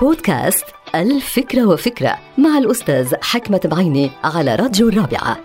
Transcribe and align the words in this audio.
بودكاست 0.00 0.64
الفكرة 0.94 1.66
وفكرة 1.66 2.18
مع 2.38 2.58
الأستاذ 2.58 3.14
حكمة 3.22 3.60
بعيني 3.64 4.10
على 4.24 4.54
راديو 4.54 4.88
الرابعة. 4.88 5.36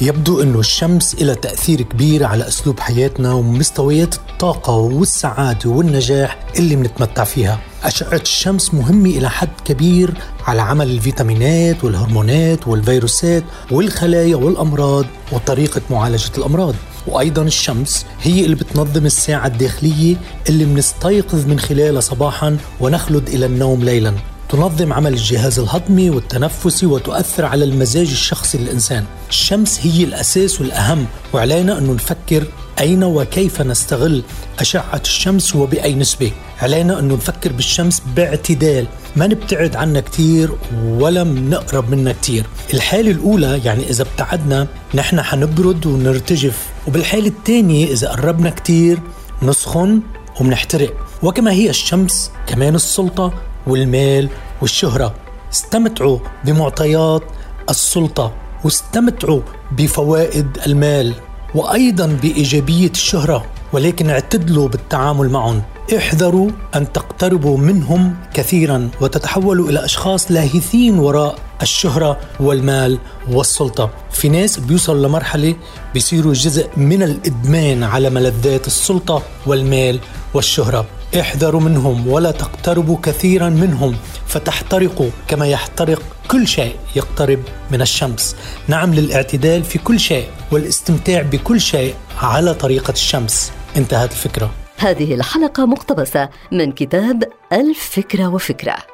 يبدو 0.00 0.42
أنه 0.42 0.60
الشمس 0.60 1.22
لها 1.22 1.34
تأثير 1.34 1.82
كبير 1.82 2.24
على 2.24 2.48
أسلوب 2.48 2.80
حياتنا 2.80 3.32
ومستويات 3.32 4.14
الطاقة 4.14 4.76
والسعادة 4.76 5.70
والنجاح 5.70 6.38
اللي 6.58 6.76
بنتمتع 6.76 7.24
فيها. 7.24 7.60
أشعة 7.84 8.20
الشمس 8.20 8.74
مهمة 8.74 9.10
إلى 9.10 9.30
حد 9.30 9.48
كبير 9.64 10.14
على 10.46 10.62
عمل 10.62 10.90
الفيتامينات 10.90 11.84
والهرمونات 11.84 12.68
والفيروسات 12.68 13.44
والخلايا 13.70 14.36
والأمراض 14.36 15.06
وطريقة 15.32 15.80
معالجة 15.90 16.30
الأمراض. 16.38 16.74
وأيضا 17.06 17.42
الشمس 17.42 18.06
هي 18.22 18.44
اللي 18.44 18.56
بتنظم 18.56 19.06
الساعة 19.06 19.46
الداخلية 19.46 20.16
اللي 20.48 20.64
بنستيقظ 20.64 21.46
من 21.46 21.60
خلالها 21.60 22.00
صباحا 22.00 22.56
ونخلد 22.80 23.28
إلى 23.28 23.46
النوم 23.46 23.84
ليلا. 23.84 24.14
تنظم 24.54 24.92
عمل 24.92 25.12
الجهاز 25.12 25.58
الهضمي 25.58 26.10
والتنفسي 26.10 26.86
وتؤثر 26.86 27.44
على 27.44 27.64
المزاج 27.64 28.10
الشخصي 28.10 28.58
للإنسان. 28.58 29.04
الشمس 29.28 29.80
هي 29.86 30.04
الأساس 30.04 30.60
والأهم 30.60 31.06
وعلينا 31.32 31.78
أن 31.78 31.94
نفكر 31.94 32.44
أين 32.80 33.04
وكيف 33.04 33.62
نستغل 33.62 34.22
أشعة 34.58 35.00
الشمس 35.04 35.56
وبأي 35.56 35.94
نسبة. 35.94 36.32
علينا 36.62 36.98
أن 36.98 37.08
نفكر 37.08 37.52
بالشمس 37.52 38.02
باعتدال 38.16 38.86
ما 39.16 39.26
نبتعد 39.26 39.76
عنها 39.76 40.00
كتير 40.00 40.50
ولا 40.84 41.24
نقرب 41.24 41.90
منها 41.90 42.12
كتير. 42.12 42.46
الحالة 42.74 43.10
الأولى 43.10 43.60
يعني 43.64 43.90
إذا 43.90 44.02
ابتعدنا 44.02 44.66
نحن 44.94 45.22
حنبرد 45.22 45.86
ونرتجف. 45.86 46.66
وبالحالة 46.88 47.28
الثانية 47.28 47.92
إذا 47.92 48.08
قربنا 48.08 48.50
كتير 48.50 48.98
نسخن 49.42 50.00
ومنحترق 50.40 50.94
وكما 51.22 51.52
هي 51.52 51.70
الشمس 51.70 52.30
كمان 52.46 52.74
السلطة 52.74 53.34
والمال 53.66 54.28
والشهرة. 54.62 55.14
استمتعوا 55.52 56.18
بمعطيات 56.44 57.22
السلطة 57.70 58.32
واستمتعوا 58.64 59.40
بفوائد 59.72 60.58
المال 60.66 61.14
وأيضا 61.54 62.06
بإيجابية 62.06 62.90
الشهرة 62.90 63.44
ولكن 63.72 64.10
اعتدلوا 64.10 64.68
بالتعامل 64.68 65.30
معهم 65.30 65.62
احذروا 65.96 66.50
أن 66.74 66.92
تقتربوا 66.92 67.58
منهم 67.58 68.16
كثيرا 68.34 68.90
وتتحولوا 69.00 69.68
إلى 69.68 69.84
أشخاص 69.84 70.30
لاهثين 70.30 70.98
وراء 70.98 71.38
الشهرة 71.62 72.18
والمال 72.40 72.98
والسلطة. 73.30 73.90
في 74.12 74.28
ناس 74.28 74.58
بيوصلوا 74.58 75.06
لمرحلة 75.08 75.54
بيصيروا 75.94 76.32
جزء 76.32 76.68
من 76.76 77.02
الإدمان 77.02 77.82
على 77.82 78.10
ملذات 78.10 78.66
السلطة 78.66 79.22
والمال 79.46 80.00
والشهرة. 80.34 80.86
احذروا 81.20 81.60
منهم 81.60 82.08
ولا 82.08 82.30
تقتربوا 82.30 82.98
كثيرا 83.02 83.48
منهم 83.48 83.96
فتحترقوا 84.26 85.10
كما 85.28 85.46
يحترق 85.46 86.02
كل 86.30 86.48
شيء 86.48 86.76
يقترب 86.96 87.42
من 87.70 87.82
الشمس. 87.82 88.36
نعم 88.68 88.94
للاعتدال 88.94 89.64
في 89.64 89.78
كل 89.78 90.00
شيء 90.00 90.28
والاستمتاع 90.52 91.22
بكل 91.22 91.60
شيء 91.60 91.94
على 92.22 92.54
طريقة 92.54 92.92
الشمس. 92.92 93.52
انتهت 93.76 94.10
الفكرة. 94.12 94.50
هذه 94.78 95.14
الحلقة 95.14 95.66
مقتبسة 95.66 96.28
من 96.52 96.72
كتاب 96.72 97.24
الفكرة 97.52 98.28
وفكرة. 98.28 98.93